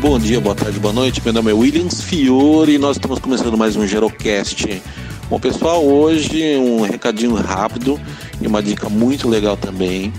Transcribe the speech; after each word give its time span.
Bom 0.00 0.16
dia, 0.16 0.40
boa 0.40 0.54
tarde, 0.54 0.78
boa 0.78 0.94
noite. 0.94 1.20
Meu 1.24 1.32
nome 1.32 1.50
é 1.50 1.54
Williams 1.54 2.00
Fiore 2.02 2.74
e 2.74 2.78
nós 2.78 2.96
estamos 2.96 3.18
começando 3.18 3.58
mais 3.58 3.74
um 3.74 3.84
Gerocast. 3.84 4.80
Bom, 5.28 5.40
pessoal, 5.40 5.84
hoje 5.84 6.56
um 6.56 6.82
recadinho 6.82 7.34
rápido 7.34 8.00
e 8.40 8.46
uma 8.46 8.62
dica 8.62 8.88
muito 8.88 9.28
legal 9.28 9.56
também. 9.56 10.12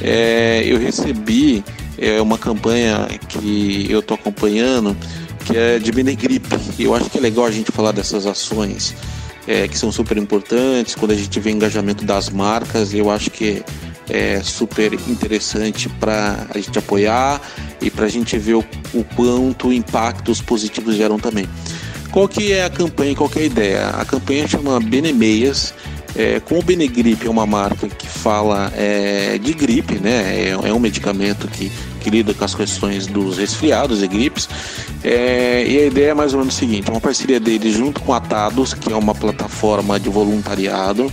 É, 0.00 0.64
eu 0.66 0.78
recebi 0.78 1.62
é, 1.96 2.20
uma 2.20 2.36
campanha 2.36 3.06
que 3.28 3.86
eu 3.88 4.00
estou 4.00 4.16
acompanhando 4.16 4.96
que 5.44 5.56
é 5.56 5.78
de 5.78 5.92
Benegripe. 5.92 6.48
Eu 6.76 6.92
acho 6.92 7.08
que 7.08 7.18
é 7.18 7.20
legal 7.20 7.44
a 7.44 7.52
gente 7.52 7.70
falar 7.70 7.92
dessas 7.92 8.26
ações 8.26 8.96
é, 9.46 9.68
que 9.68 9.78
são 9.78 9.92
super 9.92 10.16
importantes 10.16 10.96
quando 10.96 11.12
a 11.12 11.16
gente 11.16 11.38
vê 11.38 11.52
engajamento 11.52 12.04
das 12.04 12.28
marcas. 12.30 12.92
Eu 12.92 13.08
acho 13.08 13.30
que 13.30 13.62
é 14.10 14.40
super 14.42 14.92
interessante 14.92 15.88
para 15.88 16.46
a 16.52 16.58
gente 16.58 16.78
apoiar 16.78 17.40
e 17.80 17.90
para 17.90 18.06
a 18.06 18.08
gente 18.08 18.36
ver 18.38 18.54
o, 18.54 18.64
o 18.92 19.04
quanto 19.16 19.72
impactos 19.72 20.42
positivos 20.42 20.96
geram 20.96 21.18
também. 21.18 21.48
Qual 22.10 22.26
que 22.26 22.52
é 22.52 22.64
a 22.64 22.70
campanha, 22.70 23.14
qual 23.14 23.28
que 23.28 23.38
é 23.38 23.42
a 23.42 23.46
ideia? 23.46 23.88
A 23.90 24.04
campanha 24.04 24.46
chama 24.48 24.80
Benemeias, 24.80 25.72
é, 26.16 26.40
como 26.40 26.60
o 26.60 26.62
Benegripe 26.62 27.26
é 27.26 27.30
uma 27.30 27.46
marca 27.46 27.88
que 27.88 28.06
fala 28.06 28.72
é, 28.76 29.38
de 29.38 29.52
gripe, 29.52 29.94
né? 29.94 30.34
É, 30.34 30.48
é, 30.50 30.72
um 30.72 30.80
medicamento 30.80 31.46
que, 31.46 31.70
que 32.00 32.10
lida 32.10 32.34
com 32.34 32.44
as 32.44 32.54
questões 32.54 33.06
dos 33.06 33.38
resfriados 33.38 34.02
e 34.02 34.08
gripes. 34.08 34.48
É, 35.04 35.64
e 35.66 35.78
a 35.78 35.86
ideia 35.86 36.10
é 36.10 36.14
mais 36.14 36.32
ou 36.32 36.40
menos 36.40 36.54
o 36.54 36.58
seguinte: 36.58 36.90
uma 36.90 37.00
parceria 37.00 37.38
deles 37.38 37.74
junto 37.74 38.00
com 38.00 38.12
a 38.12 38.20
Tados, 38.20 38.74
que 38.74 38.92
é 38.92 38.96
uma 38.96 39.14
plataforma 39.14 40.00
de 40.00 40.08
voluntariado, 40.08 41.10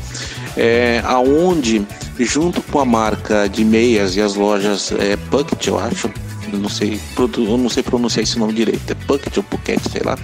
é, 0.55 1.01
aonde 1.05 1.85
junto 2.19 2.61
com 2.61 2.79
a 2.79 2.85
marca 2.85 3.47
de 3.47 3.63
meias 3.63 4.15
e 4.15 4.21
as 4.21 4.35
lojas 4.35 4.91
é, 4.91 5.15
Pucket, 5.15 5.67
eu 5.67 5.79
acho, 5.79 6.09
eu 6.51 6.59
não 6.59 6.69
sei, 6.69 6.99
eu 7.17 7.57
não 7.57 7.69
sei 7.69 7.83
pronunciar 7.83 8.23
esse 8.23 8.39
nome 8.39 8.53
direito, 8.53 8.91
é 8.91 8.95
Pucket 8.95 9.37
ou 9.37 9.43
Pucket, 9.43 9.79
sei 9.91 10.01
lá. 10.03 10.17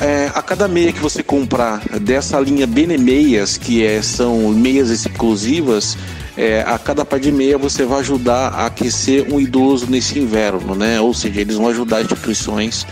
É, 0.00 0.30
a 0.34 0.42
cada 0.42 0.66
meia 0.66 0.92
que 0.92 0.98
você 0.98 1.22
comprar 1.22 1.80
dessa 2.00 2.40
linha 2.40 2.66
Benemeias, 2.66 3.56
que 3.56 3.84
é, 3.84 4.02
são 4.02 4.48
meias 4.48 4.90
exclusivas, 4.90 5.96
é, 6.36 6.64
a 6.66 6.78
cada 6.78 7.04
par 7.04 7.20
de 7.20 7.30
meia 7.30 7.56
você 7.56 7.84
vai 7.84 8.00
ajudar 8.00 8.48
a 8.48 8.66
aquecer 8.66 9.32
um 9.32 9.40
idoso 9.40 9.86
nesse 9.88 10.18
inverno, 10.18 10.74
né? 10.74 11.00
Ou 11.00 11.14
seja, 11.14 11.40
eles 11.40 11.56
vão 11.56 11.68
ajudar 11.68 12.02
instituições 12.02 12.84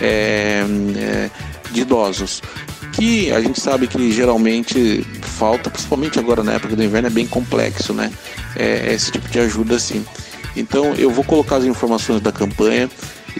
é, 0.00 0.62
é 0.96 1.30
de 1.72 1.80
idosos 1.80 2.42
que 3.00 3.32
a 3.32 3.40
gente 3.40 3.58
sabe 3.58 3.86
que 3.86 4.12
geralmente 4.12 5.02
falta, 5.22 5.70
principalmente 5.70 6.18
agora 6.18 6.44
na 6.44 6.52
época 6.52 6.76
do 6.76 6.84
inverno, 6.84 7.08
é 7.08 7.10
bem 7.10 7.26
complexo, 7.26 7.94
né? 7.94 8.12
É, 8.54 8.92
esse 8.92 9.10
tipo 9.10 9.26
de 9.30 9.38
ajuda 9.38 9.76
assim. 9.76 10.04
Então 10.54 10.92
eu 10.96 11.10
vou 11.10 11.24
colocar 11.24 11.56
as 11.56 11.64
informações 11.64 12.20
da 12.20 12.30
campanha 12.30 12.90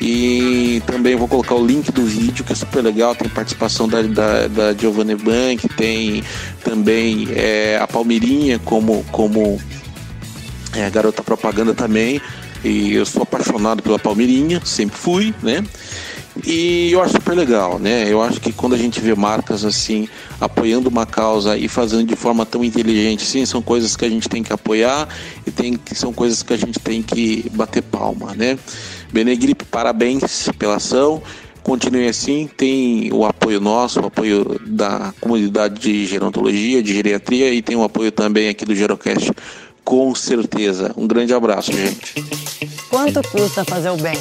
e 0.00 0.82
também 0.86 1.14
vou 1.14 1.28
colocar 1.28 1.56
o 1.56 1.66
link 1.66 1.92
do 1.92 2.02
vídeo 2.06 2.42
que 2.42 2.54
é 2.54 2.56
super 2.56 2.82
legal. 2.82 3.14
Tem 3.14 3.28
participação 3.28 3.86
da, 3.86 4.00
da, 4.00 4.46
da 4.48 4.72
Giovanni 4.72 5.14
Bank, 5.14 5.68
tem 5.76 6.24
também 6.64 7.28
é, 7.34 7.78
a 7.78 7.86
Palmeirinha 7.86 8.58
como, 8.60 9.04
como 9.12 9.60
é, 10.74 10.88
garota 10.88 11.22
propaganda 11.22 11.74
também. 11.74 12.18
E 12.64 12.94
eu 12.94 13.04
sou 13.04 13.24
apaixonado 13.24 13.82
pela 13.82 13.98
Palmeirinha, 13.98 14.62
sempre 14.64 14.96
fui, 14.96 15.34
né? 15.42 15.62
E 16.44 16.92
eu 16.92 17.02
acho 17.02 17.14
super 17.14 17.36
legal, 17.36 17.78
né? 17.78 18.06
Eu 18.08 18.22
acho 18.22 18.40
que 18.40 18.52
quando 18.52 18.74
a 18.74 18.78
gente 18.78 19.00
vê 19.00 19.14
marcas 19.14 19.64
assim 19.64 20.08
apoiando 20.40 20.88
uma 20.88 21.04
causa 21.04 21.56
e 21.56 21.68
fazendo 21.68 22.04
de 22.04 22.16
forma 22.16 22.46
tão 22.46 22.64
inteligente, 22.64 23.24
sim, 23.24 23.44
são 23.44 23.60
coisas 23.60 23.96
que 23.96 24.04
a 24.04 24.08
gente 24.08 24.28
tem 24.28 24.42
que 24.42 24.52
apoiar 24.52 25.08
e 25.46 25.50
tem 25.50 25.78
são 25.92 26.12
coisas 26.12 26.42
que 26.42 26.52
a 26.52 26.56
gente 26.56 26.78
tem 26.78 27.02
que 27.02 27.50
bater 27.52 27.82
palma, 27.82 28.34
né? 28.34 28.58
Benegripe, 29.12 29.64
parabéns 29.64 30.48
pela 30.58 30.76
ação. 30.76 31.22
Continue 31.62 32.08
assim, 32.08 32.48
tem 32.56 33.12
o 33.12 33.24
apoio 33.24 33.60
nosso, 33.60 34.00
o 34.00 34.06
apoio 34.06 34.58
da 34.66 35.12
comunidade 35.20 35.78
de 35.78 36.06
gerontologia, 36.06 36.82
de 36.82 36.94
geriatria 36.94 37.52
e 37.52 37.60
tem 37.60 37.76
o 37.76 37.84
apoio 37.84 38.10
também 38.10 38.48
aqui 38.48 38.64
do 38.64 38.74
Gerocast, 38.74 39.30
com 39.84 40.14
certeza. 40.14 40.92
Um 40.96 41.06
grande 41.06 41.34
abraço, 41.34 41.70
gente. 41.70 42.14
Quanto 42.88 43.20
custa 43.28 43.62
fazer 43.64 43.90
o 43.90 43.96
bem? 43.96 44.16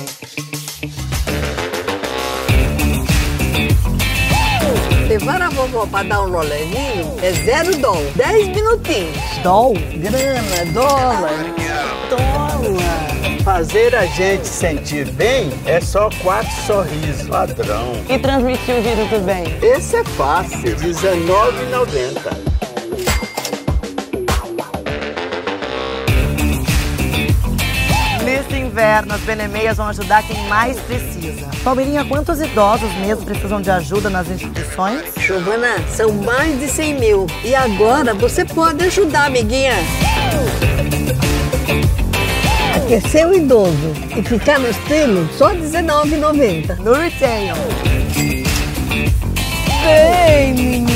Levar 5.09 5.41
a 5.41 5.49
vovó 5.49 5.87
para 5.87 6.07
dar 6.07 6.21
um 6.21 6.31
rolezinho 6.31 7.17
é 7.23 7.31
zero 7.31 7.75
dólar. 7.79 8.11
Dez 8.13 8.47
minutinhos. 8.49 9.17
Dol? 9.41 9.73
Grana, 9.73 10.71
dólar. 10.71 11.31
Dólar. 12.11 13.43
Fazer 13.43 13.95
a 13.95 14.05
gente 14.05 14.47
sentir 14.47 15.09
bem 15.13 15.51
é 15.65 15.81
só 15.81 16.11
quatro 16.21 16.51
sorrisos. 16.67 17.25
Ladrão. 17.27 17.91
E 18.07 18.19
transmitir 18.19 18.75
o 18.75 18.81
vírus 18.83 19.09
do 19.09 19.19
bem? 19.25 19.45
Esse 19.63 19.95
é 19.95 20.03
fácil. 20.03 20.59
R$19,90. 20.59 22.48
inverno, 28.79 29.13
as 29.13 29.21
benemeias 29.21 29.75
vão 29.75 29.87
ajudar 29.87 30.23
quem 30.23 30.41
mais 30.47 30.79
precisa. 30.79 31.47
Palmeirinha, 31.65 32.05
quantos 32.05 32.39
idosos 32.39 32.89
mesmo 32.95 33.25
precisam 33.25 33.61
de 33.61 33.69
ajuda 33.69 34.09
nas 34.09 34.29
instituições? 34.29 35.03
Giovana, 35.17 35.75
são 35.89 36.13
mais 36.13 36.57
de 36.57 36.69
100 36.69 36.93
mil. 36.97 37.27
E 37.43 37.53
agora 37.53 38.13
você 38.13 38.45
pode 38.45 38.85
ajudar, 38.85 39.25
amiguinha. 39.25 39.73
Aquecer 42.77 43.27
o 43.27 43.35
idoso 43.35 43.93
e 44.15 44.23
ficar 44.23 44.59
no 44.59 44.69
estilo, 44.69 45.27
só 45.37 45.49
R$19,90. 45.49 46.77
No 46.77 46.93
Retail. 46.93 47.55
Vem, 49.83 50.53
menina. 50.53 50.88